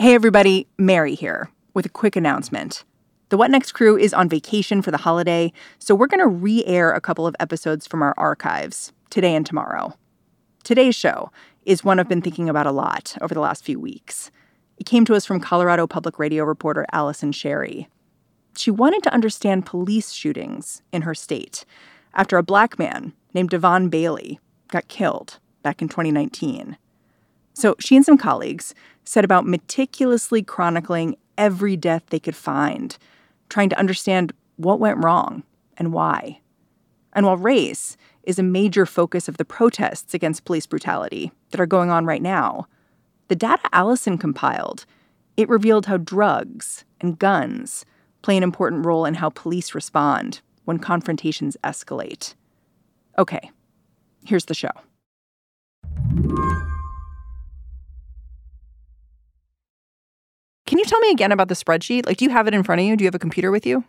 [0.00, 2.84] Hey, everybody, Mary here with a quick announcement.
[3.30, 6.64] The What Next crew is on vacation for the holiday, so we're going to re
[6.66, 9.94] air a couple of episodes from our archives today and tomorrow.
[10.62, 11.32] Today's show
[11.64, 14.30] is one I've been thinking about a lot over the last few weeks.
[14.76, 17.88] It came to us from Colorado Public Radio reporter Allison Sherry.
[18.56, 21.64] She wanted to understand police shootings in her state
[22.14, 24.38] after a black man named De'Von Bailey
[24.68, 26.76] got killed back in 2019.
[27.58, 28.72] So she and some colleagues
[29.04, 32.96] set about meticulously chronicling every death they could find,
[33.48, 35.42] trying to understand what went wrong
[35.76, 36.40] and why.
[37.14, 41.66] And while race is a major focus of the protests against police brutality that are
[41.66, 42.68] going on right now,
[43.26, 44.86] the data Allison compiled,
[45.36, 47.84] it revealed how drugs and guns
[48.22, 52.36] play an important role in how police respond when confrontations escalate.
[53.18, 53.50] Okay,
[54.24, 54.70] here's the show.
[60.68, 62.04] Can you tell me again about the spreadsheet?
[62.04, 62.94] Like, do you have it in front of you?
[62.94, 63.84] Do you have a computer with you?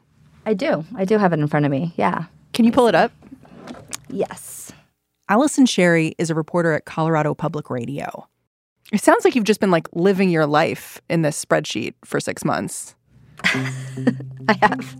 [0.46, 0.86] I do.
[0.96, 1.94] I do have it in front of me.
[1.98, 2.28] Yeah.
[2.54, 3.12] Can you pull it up?
[4.08, 4.72] Yes.
[5.28, 8.30] Allison Sherry is a reporter at Colorado Public Radio.
[8.94, 12.46] It sounds like you've just been like living your life in this spreadsheet for six
[12.46, 12.96] months.
[13.44, 14.96] I have.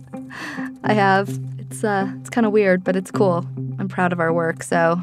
[0.84, 1.40] I have.
[1.58, 3.46] It's uh it's kind of weird, but it's cool.
[3.78, 5.02] I'm proud of our work, so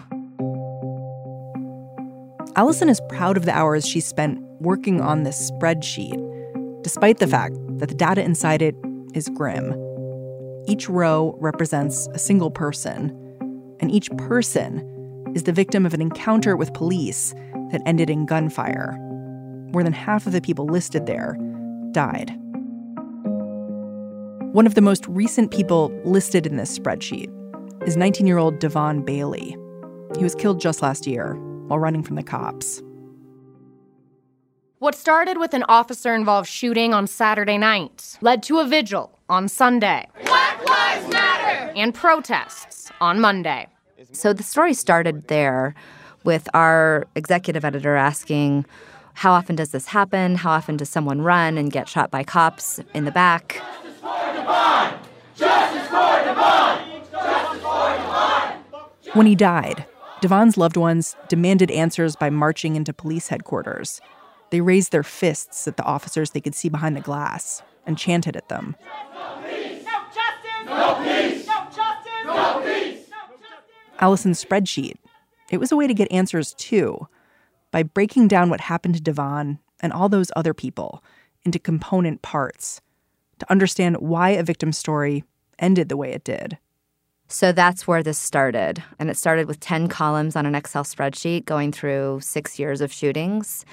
[2.55, 6.36] Allison is proud of the hours she spent working on this spreadsheet,
[6.81, 8.75] despite the fact that the data inside it
[9.13, 9.73] is grim.
[10.67, 13.09] Each row represents a single person,
[13.79, 17.33] and each person is the victim of an encounter with police
[17.71, 18.97] that ended in gunfire.
[19.73, 21.37] More than half of the people listed there
[21.91, 22.31] died.
[24.53, 27.31] One of the most recent people listed in this spreadsheet
[27.87, 29.55] is 19 year old De'Von Bailey.
[30.17, 31.35] He was killed just last year
[31.67, 32.81] while running from the cops.
[34.79, 39.47] What started with an officer involved shooting on Saturday night led to a vigil on
[39.47, 40.07] Sunday.
[40.23, 41.71] Black Lives Matter!
[41.75, 43.69] And protests on Monday.
[44.11, 45.73] So the story started there
[46.23, 48.67] with our executive editor asking,
[49.15, 50.35] How often does this happen?
[50.35, 53.59] How often does someone run and get shot by cops in the back?
[53.83, 54.99] Justice for De'Von!
[55.35, 57.11] Justice for De'Von!
[57.11, 59.15] Justice for De'Von!
[59.15, 59.87] When he died,
[60.21, 63.99] De'Von's loved ones demanded answers by marching into police headquarters.
[64.49, 68.35] They raised their fists at the officers they could see behind the glass and chanted
[68.35, 68.75] at them.
[73.99, 74.95] Allison's spreadsheet,
[75.49, 77.07] it was a way to get answers too,
[77.71, 81.03] by breaking down what happened to De'Von and all those other people
[81.43, 82.81] into component parts
[83.39, 85.23] to understand why a victim's story
[85.59, 86.57] ended the way it did.
[87.27, 88.81] So that's where this started.
[88.99, 92.91] And it started with 10 columns on an Excel spreadsheet going through six years of
[92.91, 93.65] shootings.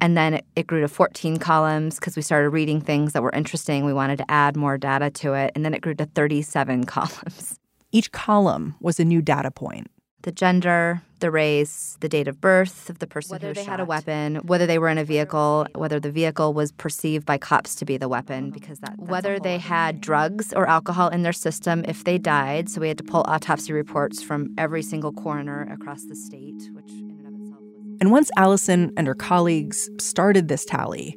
[0.00, 3.30] And then it, it grew to 14 columns because we started reading things that were
[3.30, 3.84] interesting.
[3.84, 5.52] We wanted to add more data to it.
[5.54, 7.58] And then it grew to 37 columns.
[7.92, 9.88] Each column was a new data point.
[10.22, 13.70] The gender, the race, the date of birth of the person whether who they shot.
[13.70, 17.38] had a weapon, whether they were in a vehicle, whether the vehicle was perceived by
[17.38, 18.54] cops to be the weapon, uh-huh.
[18.54, 22.68] because that whether they had drugs or alcohol in their system if they died.
[22.68, 26.90] So we had to pull autopsy reports from every single coroner across the state, which
[26.90, 27.98] in and of itself was.
[28.00, 31.16] And once Allison and her colleagues started this tally,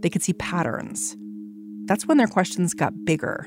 [0.00, 1.16] they could see patterns.
[1.86, 3.46] That's when their questions got bigger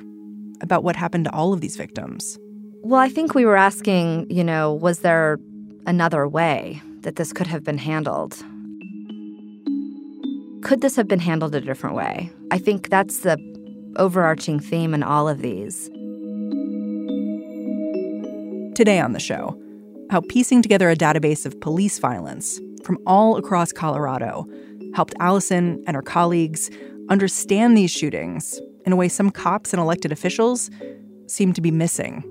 [0.61, 2.37] about what happened to all of these victims.
[2.83, 5.37] Well, I think we were asking, you know, was there
[5.85, 8.43] another way that this could have been handled?
[10.63, 12.31] Could this have been handled a different way?
[12.49, 13.37] I think that's the
[13.97, 15.89] overarching theme in all of these.
[18.75, 19.55] Today on the show,
[20.09, 24.47] how piecing together a database of police violence from all across Colorado
[24.95, 26.71] helped Allison and her colleagues
[27.09, 30.71] understand these shootings in a way some cops and elected officials
[31.27, 32.23] seem to be missing.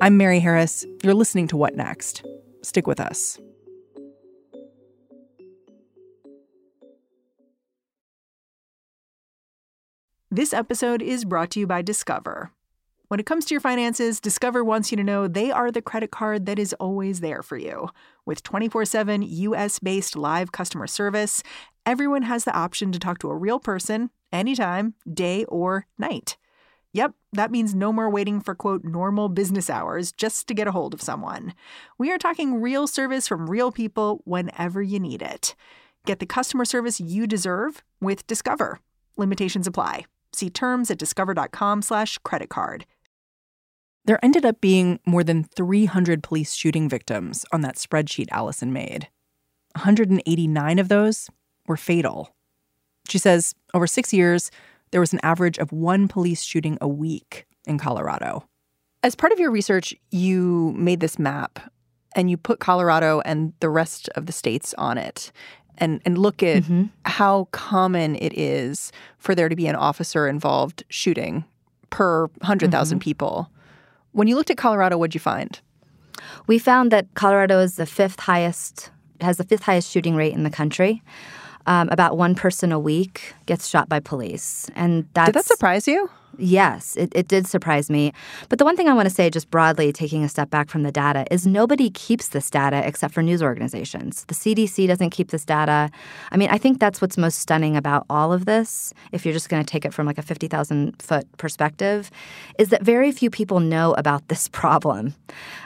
[0.00, 0.86] I'm Mary Harris.
[1.02, 2.24] You're listening to What Next?
[2.62, 3.36] Stick with us.
[10.30, 12.52] This episode is brought to you by Discover.
[13.08, 16.12] When it comes to your finances, Discover wants you to know they are the credit
[16.12, 17.88] card that is always there for you.
[18.24, 21.42] With 24 7 US based live customer service,
[21.84, 26.36] everyone has the option to talk to a real person anytime, day or night.
[26.94, 30.72] Yep, that means no more waiting for quote normal business hours just to get a
[30.72, 31.54] hold of someone.
[31.98, 35.54] We are talking real service from real people whenever you need it.
[36.06, 38.80] Get the customer service you deserve with Discover.
[39.16, 40.06] Limitations apply.
[40.32, 42.86] See terms at discover.com/slash credit card.
[44.04, 49.08] There ended up being more than 300 police shooting victims on that spreadsheet Allison made.
[49.76, 51.28] 189 of those
[51.66, 52.34] were fatal.
[53.08, 54.50] She says over six years,
[54.90, 58.48] there was an average of one police shooting a week in Colorado.
[59.02, 61.72] As part of your research, you made this map
[62.16, 65.30] and you put Colorado and the rest of the states on it
[65.78, 66.84] and, and look at mm-hmm.
[67.04, 71.44] how common it is for there to be an officer involved shooting
[71.90, 73.02] per 100,000 mm-hmm.
[73.02, 73.50] people.
[74.12, 75.60] When you looked at Colorado, what'd you find?
[76.46, 78.90] We found that Colorado is the fifth highest,
[79.20, 81.02] has the fifth highest shooting rate in the country.
[81.68, 85.86] Um, about one person a week gets shot by police, and that's, did that surprise
[85.86, 86.08] you?
[86.40, 88.12] Yes, it, it did surprise me.
[88.48, 90.84] But the one thing I want to say, just broadly, taking a step back from
[90.84, 94.24] the data, is nobody keeps this data except for news organizations.
[94.26, 95.90] The CDC doesn't keep this data.
[96.30, 99.48] I mean, I think that's what's most stunning about all of this, if you're just
[99.48, 102.08] going to take it from like a 50,000 foot perspective,
[102.56, 105.14] is that very few people know about this problem.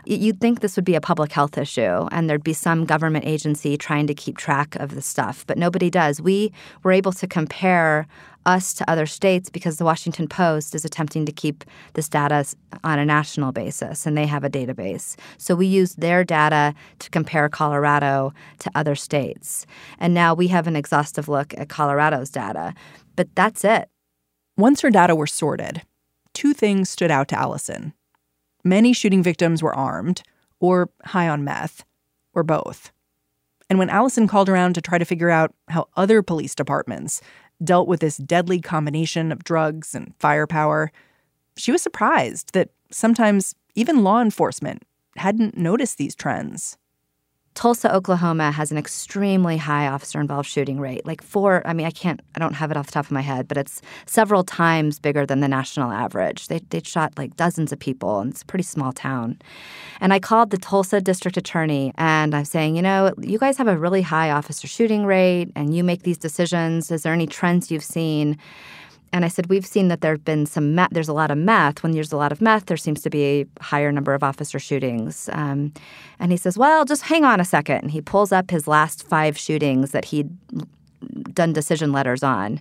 [0.06, 3.76] You'd think this would be a public health issue and there'd be some government agency
[3.76, 6.20] trying to keep track of the stuff, but nobody does.
[6.20, 6.50] We
[6.82, 8.06] were able to compare
[8.46, 12.44] us to other states because the Washington Post is attempting to keep this data
[12.84, 15.16] on a national basis and they have a database.
[15.38, 19.66] So we use their data to compare Colorado to other states.
[19.98, 22.74] And now we have an exhaustive look at Colorado's data.
[23.16, 23.88] But that's it.
[24.56, 25.82] Once her data were sorted,
[26.34, 27.94] two things stood out to Allison.
[28.64, 30.22] Many shooting victims were armed
[30.60, 31.84] or high on meth
[32.34, 32.92] or both.
[33.72, 37.22] And when Allison called around to try to figure out how other police departments
[37.64, 40.90] dealt with this deadly combination of drugs and firepower,
[41.56, 44.82] she was surprised that sometimes even law enforcement
[45.16, 46.76] hadn't noticed these trends.
[47.54, 51.04] Tulsa, Oklahoma has an extremely high officer involved shooting rate.
[51.04, 53.20] Like four, I mean, I can't, I don't have it off the top of my
[53.20, 56.48] head, but it's several times bigger than the national average.
[56.48, 59.38] They, they shot like dozens of people, and it's a pretty small town.
[60.00, 63.68] And I called the Tulsa district attorney and I'm saying, you know, you guys have
[63.68, 66.90] a really high officer shooting rate and you make these decisions.
[66.90, 68.38] Is there any trends you've seen?
[69.12, 70.74] And I said, we've seen that there have been some.
[70.90, 71.82] There's a lot of meth.
[71.82, 74.58] When there's a lot of meth, there seems to be a higher number of officer
[74.58, 75.28] shootings.
[75.32, 75.72] Um,
[76.18, 77.76] and he says, well, just hang on a second.
[77.82, 80.30] And he pulls up his last five shootings that he'd
[81.34, 82.60] done decision letters on.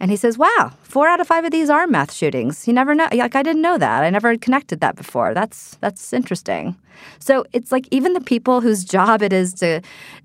[0.00, 2.66] And he says, "Wow, four out of five of these are meth shootings.
[2.66, 3.08] You never know.
[3.12, 4.04] Like I didn't know that.
[4.04, 5.34] I never connected that before.
[5.34, 6.76] That's that's interesting."
[7.18, 9.80] So it's like even the people whose job it is to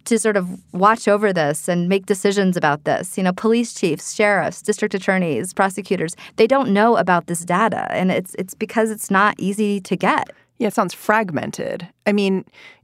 [0.05, 4.13] to sort of watch over this and make decisions about this, you know, police chiefs,
[4.13, 9.11] sheriffs, district attorneys, prosecutors, they don't know about this data, and it's it's because it's
[9.11, 10.31] not easy to get.
[10.57, 11.87] Yeah, it sounds fragmented.
[12.05, 12.43] I mean,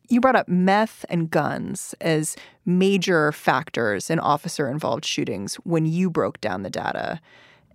[0.09, 2.35] you brought up meth and guns as
[2.65, 7.19] major factors in officer involved shootings when you broke down the data.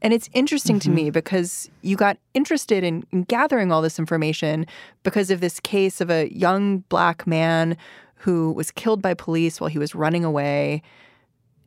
[0.02, 0.90] And it's interesting mm-hmm.
[0.90, 1.12] to me mm-hmm.
[1.12, 4.66] because you got interested in, in, gathering all this information
[5.02, 7.76] because of this case of a young black man
[8.16, 10.82] who was killed by police while he was running away.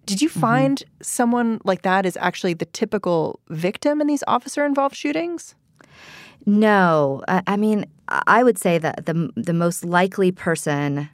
[0.06, 0.40] Did you mm-hmm.
[0.40, 1.04] find mm-hmm.
[1.04, 5.56] someone like that is actually the typical victim in these officer involved shootings?
[6.46, 7.86] No, I mean,
[8.28, 11.10] I would say that the the most likely person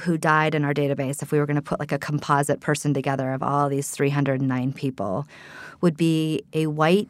[0.00, 2.92] who died in our database, if we were going to put like a composite person
[2.92, 5.26] together of all these 309 people,
[5.80, 7.08] would be a white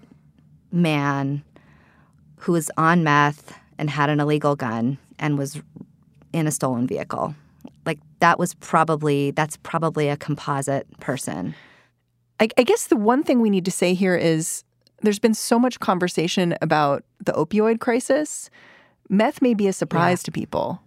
[0.71, 1.43] man
[2.37, 5.61] who was on meth and had an illegal gun and was
[6.33, 7.35] in a stolen vehicle.
[7.85, 11.55] Like that was probably that's probably a composite person.
[12.39, 14.65] I, I guess the one thing we need to say here is
[15.03, 18.51] there's been so much conversation about the opioid crisis.
[19.09, 20.25] Meth may be a surprise yeah.
[20.25, 20.83] to people.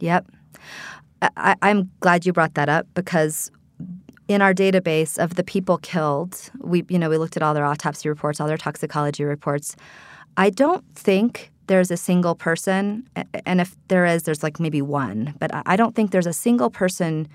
[0.00, 0.26] Yep.
[1.36, 3.50] I, I'm glad you brought that up because
[4.28, 7.66] in our database of the people killed, we you know we looked at all their
[7.66, 9.76] autopsy reports, all their toxicology reports.
[10.36, 13.08] I don't think there's a single person,
[13.44, 16.70] and if there is, there's like maybe one, but I don't think there's a single
[16.70, 17.28] person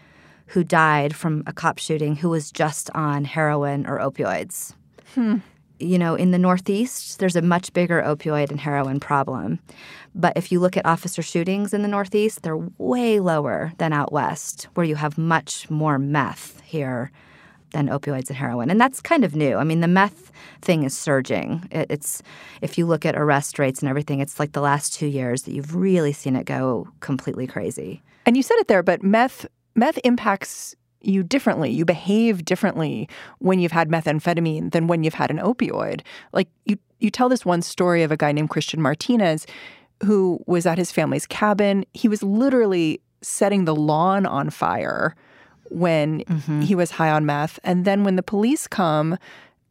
[0.47, 4.73] who died from a cop shooting who was just on heroin or opioids.
[5.15, 5.37] Hmm.
[5.79, 9.59] You know, in the Northeast, there's a much bigger opioid and heroin problem.
[10.13, 14.13] But if you look at officer shootings in the Northeast, they're way lower than out
[14.13, 17.11] West, where you have much more meth here
[17.71, 18.69] than opioids and heroin.
[18.69, 19.57] And that's kind of new.
[19.57, 21.67] I mean, the meth thing is surging.
[21.71, 22.23] it's
[22.61, 25.53] if you look at arrest rates and everything, it's like the last 2 years that
[25.53, 28.01] you've really seen it go completely crazy.
[28.25, 30.75] And you said it there, but meth meth impacts
[31.05, 31.71] you differently.
[31.71, 33.07] You behave differently
[33.39, 36.01] when you've had methamphetamine than when you've had an opioid.
[36.33, 39.45] Like you you tell this one story of a guy named Christian Martinez
[40.03, 41.85] who was at his family's cabin.
[41.93, 45.15] He was literally setting the lawn on fire
[45.69, 46.61] when mm-hmm.
[46.61, 47.59] he was high on meth.
[47.63, 49.17] And then when the police come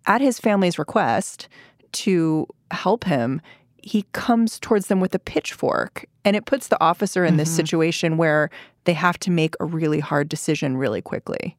[0.06, 1.48] at his family's request
[1.92, 3.40] to help him,
[3.82, 6.06] he comes towards them with a pitchfork.
[6.24, 7.38] And it puts the officer in mm-hmm.
[7.38, 8.50] this situation where
[8.84, 11.56] they have to make a really hard decision really quickly.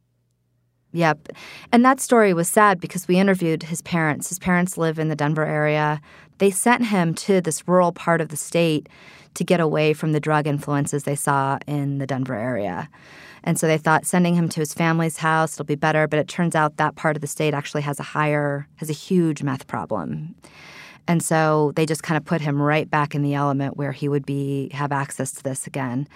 [0.95, 1.29] Yep.
[1.73, 4.29] And that story was sad because we interviewed his parents.
[4.29, 5.99] His parents live in the Denver area.
[6.37, 8.87] They sent him to this rural part of the state
[9.33, 12.89] to get away from the drug influences they saw in the Denver area.
[13.43, 16.27] And so they thought sending him to his family's house it'll be better, but it
[16.27, 19.67] turns out that part of the state actually has a higher has a huge meth
[19.67, 20.33] problem.
[21.07, 24.07] And so they just kind of put him right back in the element where he
[24.09, 26.07] would be have access to this again.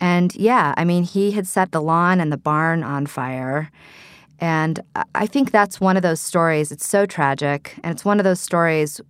[0.00, 3.70] And yeah, I mean, he had set the lawn and the barn on fire.
[4.40, 4.80] And
[5.14, 6.72] I think that's one of those stories.
[6.72, 7.78] It's so tragic.
[7.84, 9.00] And it's one of those stories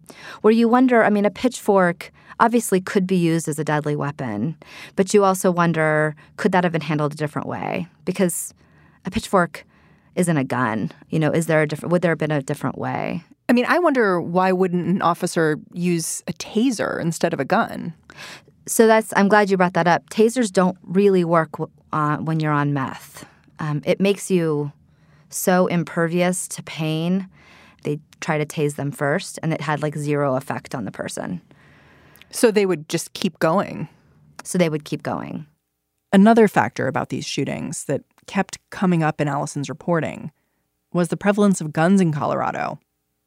[0.43, 4.57] where you wonder I mean, a pitchfork obviously could be used as a deadly weapon,
[4.97, 7.87] but you also wonder could that have been handled a different way?
[8.05, 8.53] Because
[9.05, 9.65] a pitchfork
[10.17, 10.91] isn't a gun.
[11.09, 13.23] You know, is there a different, would there have been a different way?
[13.53, 17.93] I mean, I wonder why wouldn't an officer use a taser instead of a gun?
[18.65, 20.09] So that's, I'm glad you brought that up.
[20.09, 21.51] Tasers don't really work
[21.93, 23.27] uh, when you're on meth.
[23.59, 24.73] Um, it makes you
[25.29, 27.29] so impervious to pain.
[27.83, 31.43] They try to tase them first, and it had like zero effect on the person.
[32.31, 33.87] So they would just keep going.
[34.45, 35.45] So they would keep going.
[36.11, 40.33] Another factor about these shootings that kept coming up in Allison's reporting
[40.95, 42.79] was the prevalence of guns in Colorado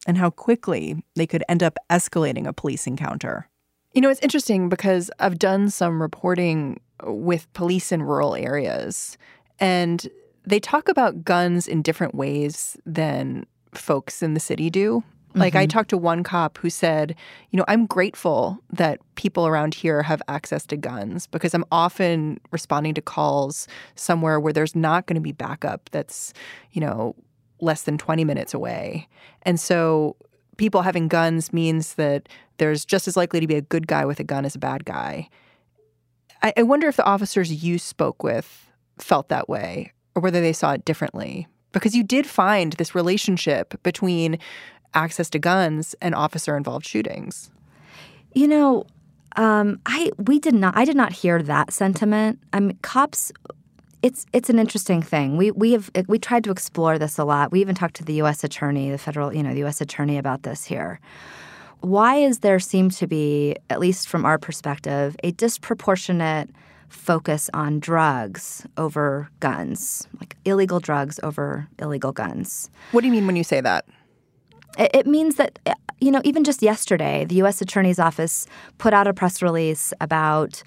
[0.05, 3.47] and how quickly they could end up escalating a police encounter.
[3.93, 9.17] You know, it's interesting because I've done some reporting with police in rural areas,
[9.59, 10.07] and
[10.45, 15.03] they talk about guns in different ways than folks in the city do.
[15.33, 15.63] Like mm-hmm.
[15.63, 17.13] I talked to one cop who said,
[17.51, 22.39] you know, I'm grateful that people around here have access to guns because I'm often
[22.51, 26.33] responding to calls somewhere where there's not going to be backup that's,
[26.71, 27.15] you know,
[27.61, 29.07] less than 20 minutes away.
[29.43, 30.15] And so
[30.57, 34.19] people having guns means that there's just as likely to be a good guy with
[34.19, 35.29] a gun as a bad guy.
[36.41, 38.69] I, I wonder if the officers you spoke with
[38.99, 41.47] felt that way or whether they saw it differently.
[41.71, 44.39] Because you did find this relationship between
[44.93, 47.51] access to guns and officer involved shootings.
[48.33, 48.85] You know,
[49.35, 52.39] um, I we did not I did not hear that sentiment.
[52.53, 53.31] I mean, cops.
[54.05, 55.35] It's it's an interesting thing.
[55.35, 57.51] We we have we tried to explore this a lot.
[57.51, 58.43] We even talked to the U.S.
[58.43, 59.81] attorney, the federal you know the U.S.
[59.81, 60.99] attorney about this here.
[61.81, 66.51] Why is there seem to be, at least from our perspective, a disproportionate
[66.89, 72.69] focus on drugs over guns, like illegal drugs over illegal guns.
[72.91, 73.85] What do you mean when you say that?
[74.77, 75.57] It means that,
[76.01, 77.61] you know, even just yesterday, the U.S.
[77.61, 78.45] Attorney's Office
[78.77, 80.61] put out a press release about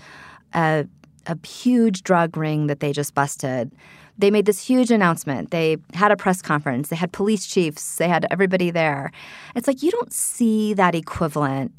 [0.54, 0.86] a,
[1.28, 3.72] a huge drug ring that they just busted.
[4.18, 5.50] They made this huge announcement.
[5.50, 6.88] They had a press conference.
[6.88, 7.96] They had police chiefs.
[7.96, 9.12] They had everybody there.
[9.54, 11.78] It's like you don't see that equivalent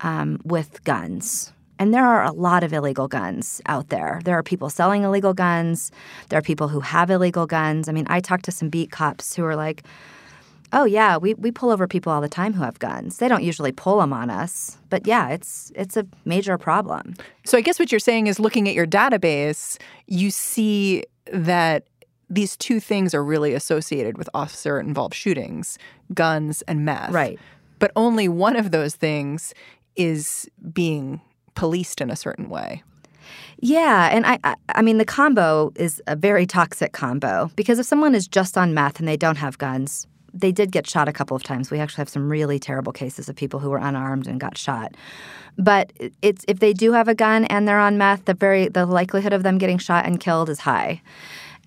[0.00, 4.20] um, with guns and there are a lot of illegal guns out there.
[4.24, 5.92] There are people selling illegal guns.
[6.28, 7.88] There are people who have illegal guns.
[7.88, 9.84] I mean, I talked to some beat cops who are like,
[10.72, 13.18] oh yeah, we, we pull over people all the time who have guns.
[13.18, 17.14] They don't usually pull them on us, but yeah, it's it's a major problem.
[17.44, 21.84] So I guess what you're saying is looking at your database, you see that
[22.30, 25.78] these two things are really associated with officer involved shootings,
[26.12, 27.10] guns and meth.
[27.10, 27.38] Right.
[27.78, 29.54] But only one of those things
[29.96, 31.20] is being
[31.54, 32.82] policed in a certain way.
[33.60, 37.86] Yeah, and I, I, I mean the combo is a very toxic combo because if
[37.86, 40.06] someone is just on meth and they don't have guns,
[40.40, 41.70] they did get shot a couple of times.
[41.70, 44.94] We actually have some really terrible cases of people who were unarmed and got shot.
[45.56, 45.92] But
[46.22, 49.32] it's if they do have a gun and they're on meth, the very the likelihood
[49.32, 51.02] of them getting shot and killed is high.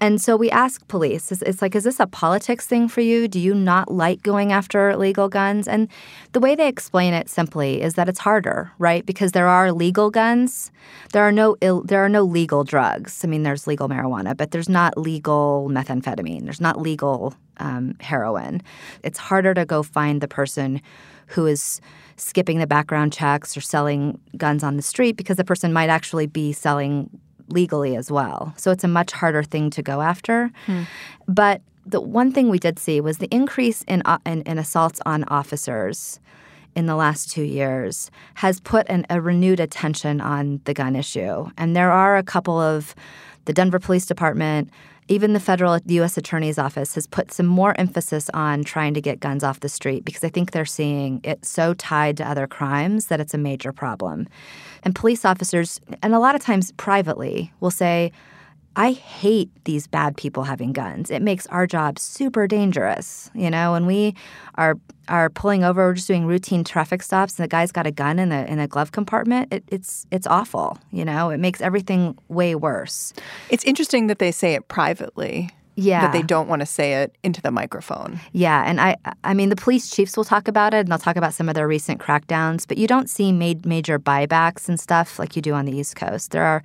[0.01, 3.27] And so we ask police, it's, like, is this a politics thing for you?
[3.27, 5.67] Do you not like going after illegal guns?
[5.67, 5.87] And
[6.31, 9.05] the way they explain it simply is that it's harder, right?
[9.05, 10.71] Because there are legal guns.
[11.13, 13.23] There are no Ill, there are no legal drugs.
[13.23, 16.45] I mean, there's legal marijuana, but there's not legal methamphetamine.
[16.45, 18.63] There's not legal um, heroin.
[19.03, 20.81] It's harder to go find the person
[21.27, 21.79] who is
[22.17, 26.25] skipping the background checks or selling guns on the street because the person might actually
[26.25, 27.09] be selling
[27.51, 28.53] legally as well.
[28.57, 30.51] So it's a much harder thing to go after.
[30.65, 30.83] Hmm.
[31.27, 34.99] But the one thing we did see was the increase in, uh, in, in assaults
[35.05, 36.19] on officers
[36.75, 41.49] in the last two years has put an, a renewed attention on the gun issue.
[41.57, 42.95] And there are a couple of
[43.45, 44.69] the Denver Police Department,
[45.07, 46.17] even the federal U.S.
[46.17, 50.05] Attorney's Office has put some more emphasis on trying to get guns off the street
[50.05, 53.71] because I think they're seeing it so tied to other crimes that it's a major
[53.71, 54.27] problem.
[54.83, 58.11] And police officers, and a lot of times privately, will say,
[58.75, 61.11] I hate these bad people having guns.
[61.11, 63.29] It makes our job super dangerous.
[63.33, 64.15] You know, when we
[64.55, 67.91] are are pulling over, we're just doing routine traffic stops, and the guy's got a
[67.91, 69.51] gun in the in a glove compartment.
[69.51, 70.77] It, it's it's awful.
[70.91, 73.13] You know, it makes everything way worse.
[73.49, 75.49] It's interesting that they say it privately.
[75.75, 76.01] Yeah.
[76.01, 78.19] That they don't want to say it into the microphone.
[78.31, 81.15] Yeah, and I I mean the police chiefs will talk about it and they'll talk
[81.17, 85.19] about some of their recent crackdowns, but you don't see made major buybacks and stuff
[85.19, 86.31] like you do on the East Coast.
[86.31, 86.63] There are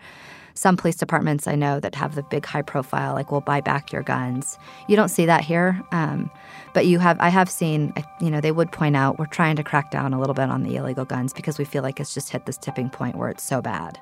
[0.57, 3.93] some police departments I know that have the big high profile, like we'll buy back
[3.93, 4.59] your guns.
[4.89, 6.31] You don't see that here, um,
[6.75, 7.19] but you have.
[7.21, 7.93] I have seen.
[8.21, 10.63] You know, they would point out we're trying to crack down a little bit on
[10.63, 13.43] the illegal guns because we feel like it's just hit this tipping point where it's
[13.43, 13.99] so bad.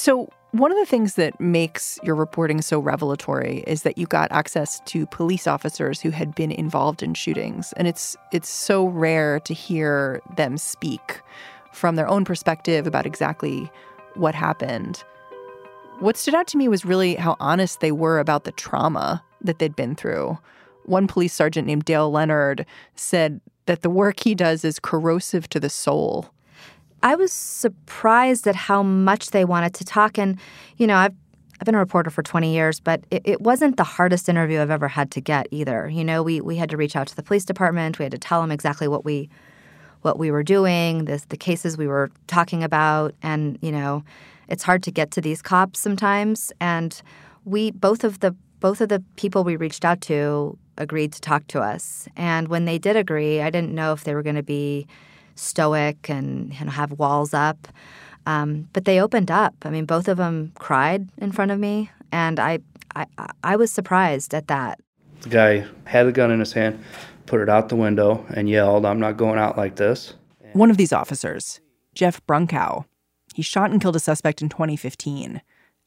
[0.00, 4.32] So, one of the things that makes your reporting so revelatory is that you got
[4.32, 9.40] access to police officers who had been involved in shootings, and it's it's so rare
[9.40, 11.20] to hear them speak
[11.74, 13.70] from their own perspective about exactly
[14.14, 15.04] what happened.
[15.98, 19.58] What stood out to me was really how honest they were about the trauma that
[19.58, 20.38] they'd been through.
[20.86, 22.64] One police sergeant named Dale Leonard
[22.94, 26.32] said that the work he does is corrosive to the soul
[27.02, 30.18] I was surprised at how much they wanted to talk.
[30.18, 30.38] And,
[30.76, 31.14] you know, I've
[31.60, 34.70] I've been a reporter for 20 years, but it, it, wasn't the hardest interview I've
[34.70, 35.90] ever had to get either.
[35.90, 37.98] You know, we we had to reach out to the police department.
[37.98, 39.28] We had to tell them exactly what we
[40.00, 44.04] what we were doing, the the cases we were talking about, and you know,
[44.48, 46.50] it's hard to get to these cops sometimes.
[46.62, 47.00] And
[47.44, 51.46] we both of the both of the people we reached out to agreed to talk
[51.48, 52.08] to us.
[52.16, 54.86] And when they did agree, I didn't know if they were going to be
[55.34, 57.68] stoic and you know, have walls up.
[58.26, 59.54] Um, but they opened up.
[59.62, 62.58] I mean, both of them cried in front of me, and I,
[62.94, 63.06] I,
[63.42, 64.78] I was surprised at that.
[65.22, 66.82] The guy had a gun in his hand,
[67.26, 70.14] put it out the window, and yelled, "I'm not going out like this."
[70.52, 71.60] One of these officers,
[71.94, 72.84] Jeff Brunkow,
[73.34, 75.40] he shot and killed a suspect in 2015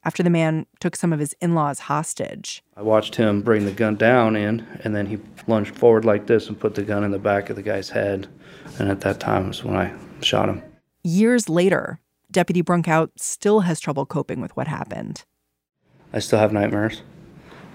[0.06, 2.64] after the man took some of his in laws hostage.
[2.76, 6.48] I watched him bring the gun down in, and then he lunged forward like this
[6.48, 8.28] and put the gun in the back of the guy's head.
[8.80, 10.62] And at that time was when I shot him.
[11.04, 12.00] Years later,
[12.32, 15.24] Deputy Brunkow still has trouble coping with what happened.
[16.12, 17.02] I still have nightmares.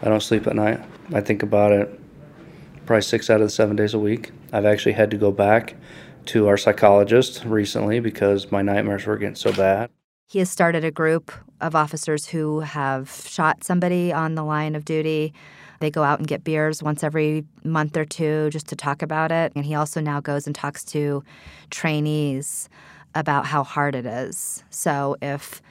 [0.02, 0.80] I don't sleep at night.
[1.12, 2.00] I think about it
[2.86, 4.30] probably six out of the seven days a week.
[4.52, 5.76] I've actually had to go back
[6.26, 9.90] to our psychologist recently because my nightmares were getting so bad.
[10.30, 14.84] He has started a group of officers who have shot somebody on the line of
[14.84, 15.32] duty.
[15.80, 19.32] They go out and get beers once every month or two just to talk about
[19.32, 19.52] it.
[19.56, 21.24] And he also now goes and talks to
[21.70, 22.68] trainees
[23.14, 24.62] about how hard it is.
[24.68, 25.62] So if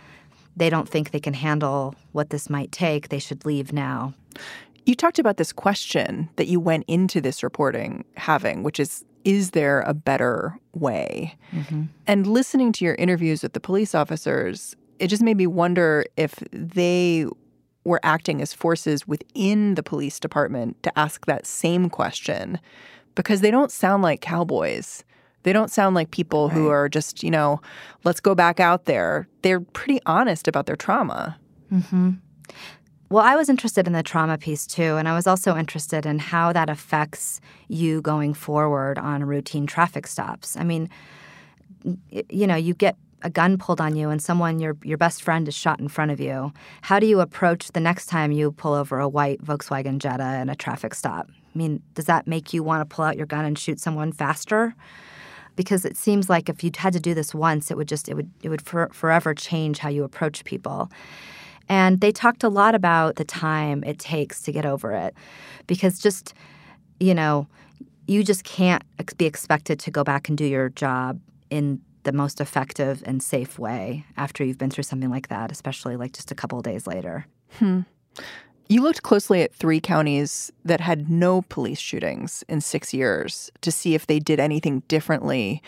[0.56, 4.16] they don't think they can handle what this might take, they should leave now.
[4.88, 9.52] You talked about this question that you went into this reporting having, which is is
[9.52, 11.36] there a better way?
[11.52, 11.84] Mm-hmm.
[12.08, 16.36] And listening to your interviews with the police officers, it just made me wonder if
[16.54, 17.28] they
[17.84, 22.58] were acting as forces within the police department to ask that same question
[23.16, 25.04] because they don't sound like cowboys.
[25.44, 26.54] They don't sound like people right.
[26.54, 27.60] who are just, you know,
[28.06, 29.28] let's go back out there.
[29.42, 31.38] They're pretty honest about their trauma.
[31.70, 32.12] Mm-hmm.
[33.10, 36.20] Well, I was interested in the trauma piece too, and I was also interested in
[36.20, 37.40] how that affects
[37.70, 40.58] you going forward on routine traffic stops.
[40.58, 40.90] I mean,
[42.30, 45.48] you know, you get a gun pulled on you and someone your your best friend
[45.48, 46.52] is shot in front of you.
[46.82, 50.50] How do you approach the next time you pull over a white Volkswagen Jetta in
[50.50, 51.30] a traffic stop?
[51.30, 54.12] I mean, does that make you want to pull out your gun and shoot someone
[54.12, 54.76] faster?
[55.56, 58.16] Because it seems like if you had to do this once, it would just it
[58.16, 60.92] would it would for, forever change how you approach people.
[61.70, 65.14] And they talked a lot about the time it takes to get over it
[65.68, 66.34] because just,
[67.00, 67.48] you know,
[68.08, 68.84] you just can't
[69.18, 73.60] be expected to go back and do your job in the most effective and safe
[73.60, 76.88] way after you've been through something like that, especially like just a couple of days
[76.88, 77.26] later.
[77.60, 77.82] Hmm.
[78.70, 83.72] You looked closely at three counties that had no police shootings in six years to
[83.72, 85.62] see if they did anything differently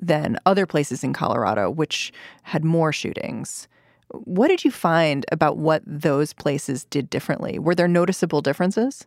[0.00, 3.68] than other places in Colorado, which had more shootings.
[4.08, 7.58] What did you find about what those places did differently?
[7.58, 9.06] Were there noticeable differences?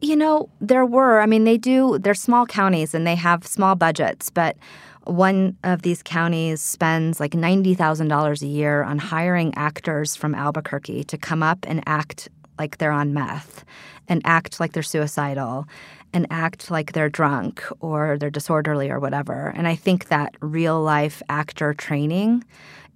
[0.00, 1.20] You know, there were.
[1.20, 4.56] I mean, they do, they're small counties and they have small budgets, but
[5.04, 11.16] one of these counties spends like $90,000 a year on hiring actors from Albuquerque to
[11.16, 13.64] come up and act like they're on meth
[14.08, 15.66] and act like they're suicidal
[16.12, 19.52] and act like they're drunk or they're disorderly or whatever.
[19.56, 22.44] And I think that real life actor training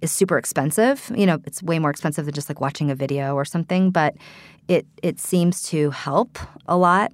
[0.01, 1.11] is super expensive.
[1.15, 4.15] You know, it's way more expensive than just like watching a video or something, but
[4.67, 7.11] it it seems to help a lot.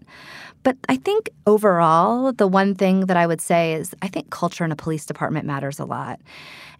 [0.63, 4.65] But I think overall, the one thing that I would say is I think culture
[4.65, 6.19] in a police department matters a lot.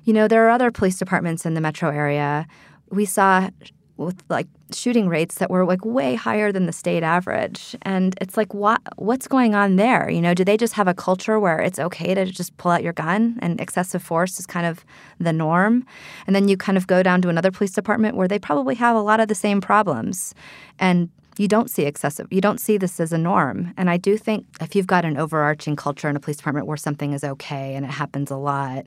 [0.04, 2.48] You know, there are other police departments in the metro area.
[2.90, 3.50] We saw
[3.98, 7.76] with like shooting rates that were like way higher than the state average.
[7.82, 10.10] And it's like what what's going on there?
[10.10, 12.84] You know, do they just have a culture where it's okay to just pull out
[12.84, 14.86] your gun and excessive force is kind of
[15.20, 15.86] the norm?
[16.26, 18.96] And then you kind of go down to another police department where they probably have
[18.96, 20.34] a lot of the same problems.
[20.80, 23.74] And you don't see excessive you don't see this as a norm.
[23.78, 26.78] And i do think if you've got an overarching culture in a police department where
[26.78, 28.86] something is okay and it happens a lot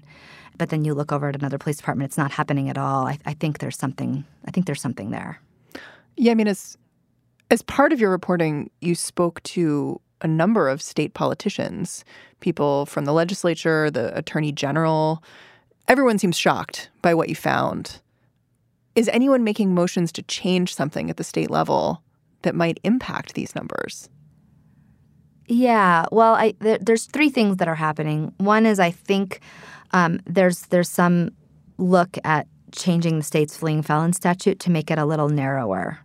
[0.58, 3.18] but then you look over at another police department it's not happening at all i,
[3.26, 5.40] I think there's something i think there's something there.
[6.16, 6.76] Yeah i mean as
[7.50, 12.04] as part of your reporting you spoke to a number of state politicians
[12.40, 15.22] people from the legislature the attorney general.
[15.88, 18.00] Everyone seems shocked by what you found.
[18.94, 22.02] Is anyone making motions to change something at the state level
[22.42, 24.08] that might impact these numbers?
[25.46, 28.32] Yeah, well, I, there, there's three things that are happening.
[28.38, 29.40] One is I think
[29.92, 31.30] um, there's there's some
[31.76, 35.98] look at changing the state's fleeing felon statute to make it a little narrower,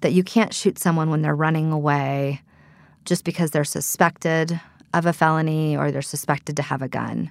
[0.00, 2.40] that you can't shoot someone when they're running away
[3.04, 4.58] just because they're suspected
[4.94, 7.30] of a felony or they're suspected to have a gun.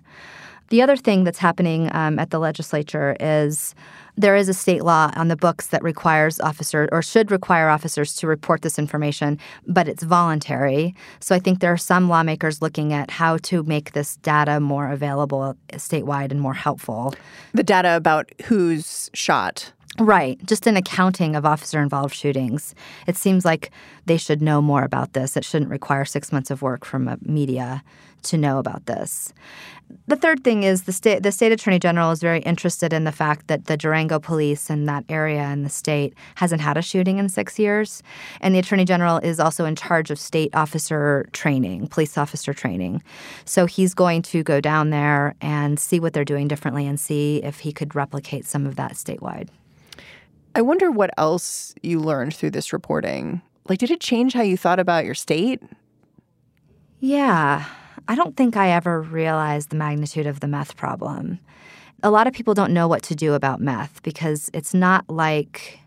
[0.69, 3.75] The other thing that's happening um, at the legislature is
[4.17, 8.15] there is a state law on the books that requires officers or should require officers
[8.15, 10.95] to report this information, but it's voluntary.
[11.19, 14.89] So I think there are some lawmakers looking at how to make this data more
[14.91, 17.13] available statewide and more helpful.
[17.53, 19.71] The data about who's shot.
[19.97, 20.43] Right.
[20.45, 22.75] Just an accounting of officer involved shootings.
[23.07, 23.71] It seems like
[24.05, 25.37] they should know more about this.
[25.37, 27.81] It shouldn't require six months of work from a media
[28.23, 29.33] to know about this.
[30.07, 33.11] The third thing is the state the state attorney general is very interested in the
[33.11, 37.19] fact that the Durango police in that area in the state hasn't had a shooting
[37.19, 38.01] in 6 years
[38.41, 43.03] and the attorney general is also in charge of state officer training, police officer training.
[43.45, 47.43] So he's going to go down there and see what they're doing differently and see
[47.43, 49.49] if he could replicate some of that statewide.
[50.55, 53.41] I wonder what else you learned through this reporting.
[53.67, 55.61] Like, did it change how you thought about your state?
[57.01, 57.65] Yeah.
[58.07, 61.39] I don't think I ever realized the magnitude of the meth problem.
[62.03, 65.79] A lot of people don't know what to do about meth because it's not like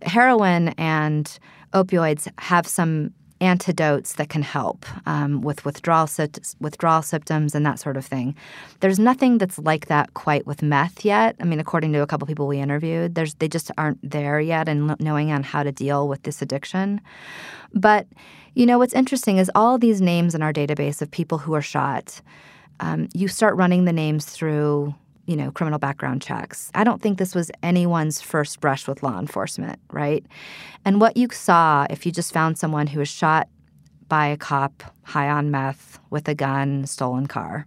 [0.00, 1.38] heroin and
[1.74, 6.08] opioids have some antidotes that can help um, with withdrawal
[6.60, 8.34] withdrawal symptoms and that sort of thing.
[8.80, 11.34] There's nothing that's like that quite with meth yet.
[11.40, 14.68] I mean, according to a couple people we interviewed, there's they just aren't there yet
[14.68, 17.00] in knowing on how to deal with this addiction.
[17.74, 18.06] But
[18.54, 21.62] you know what's interesting is all these names in our database of people who are
[21.62, 22.20] shot.
[22.80, 24.94] Um, you start running the names through
[25.26, 26.70] you know, criminal background checks.
[26.74, 30.24] I don't think this was anyone's first brush with law enforcement, right?
[30.84, 33.48] And what you saw if you just found someone who was shot
[34.08, 37.66] by a cop high on meth with a gun, stolen car.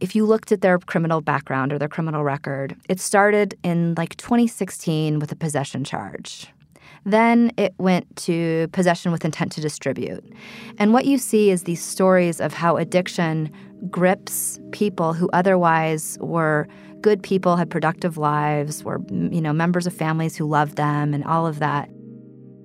[0.00, 4.16] If you looked at their criminal background or their criminal record, it started in like
[4.16, 6.48] 2016 with a possession charge.
[7.04, 10.24] Then it went to possession with intent to distribute.
[10.78, 13.50] And what you see is these stories of how addiction
[13.88, 16.68] grips people who otherwise were
[17.00, 21.14] good people, had productive lives, were mm, you know members of families who loved them,
[21.14, 21.88] and all of that.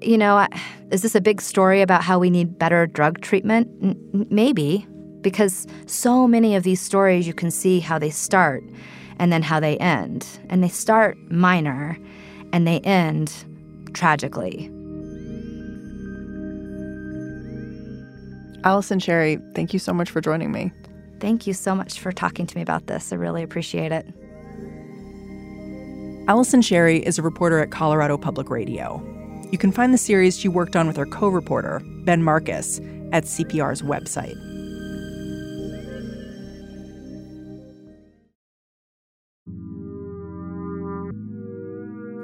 [0.01, 0.45] You know,
[0.91, 3.69] is this a big story about how we need better drug treatment?
[3.81, 4.85] N- maybe,
[5.21, 8.63] because so many of these stories you can see how they start
[9.17, 11.97] and then how they end, and they start minor,
[12.51, 13.33] and they end
[13.95, 14.71] tragically.
[18.63, 20.71] Allison Sherry, thank you so much for joining me.
[21.19, 23.13] Thank you so much for talking to me about this.
[23.13, 24.05] I really appreciate it.
[26.27, 29.03] Allison Sherry is a reporter at Colorado Public Radio.
[29.51, 32.79] You can find the series she worked on with her co reporter, Ben Markus,
[33.11, 34.35] at CPR's website.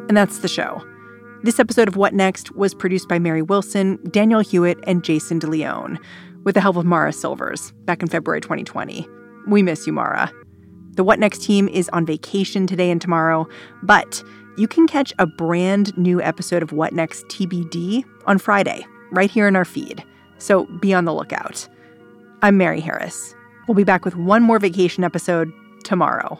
[0.09, 0.83] And that's the show.
[1.43, 5.97] This episode of What Next was produced by Mary Wilson, Daniel Hewitt, and Jason DeLeon
[6.43, 9.07] with the help of Mara Silvers back in February 2020.
[9.47, 10.31] We miss you, Mara.
[10.91, 13.47] The What Next team is on vacation today and tomorrow,
[13.81, 14.23] but
[14.55, 19.47] you can catch a brand new episode of What Next TBD on Friday, right here
[19.47, 20.03] in our feed.
[20.37, 21.67] So be on the lookout.
[22.43, 23.33] I'm Mary Harris.
[23.67, 25.51] We'll be back with one more vacation episode
[25.83, 26.39] tomorrow.